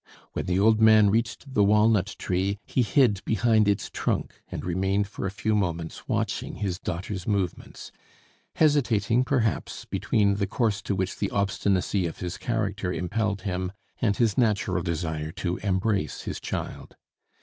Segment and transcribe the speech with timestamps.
[0.33, 5.07] When the old man reached the walnut tree he hid behind its trunk and remained
[5.07, 7.91] for a few moments watching his daughter's movements,
[8.55, 14.17] hesitating, perhaps, between the course to which the obstinacy of his character impelled him and
[14.17, 16.95] his natural desire to embrace his child.